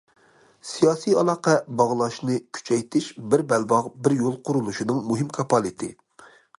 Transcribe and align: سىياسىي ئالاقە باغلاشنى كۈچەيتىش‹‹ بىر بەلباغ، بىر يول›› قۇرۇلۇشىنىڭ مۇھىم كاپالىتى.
سىياسىي 0.69 1.17
ئالاقە 1.23 1.53
باغلاشنى 1.81 2.39
كۈچەيتىش‹‹ 2.59 3.13
بىر 3.35 3.47
بەلباغ، 3.55 3.93
بىر 4.09 4.19
يول›› 4.19 4.43
قۇرۇلۇشىنىڭ 4.49 5.07
مۇھىم 5.13 5.35
كاپالىتى. 5.41 5.97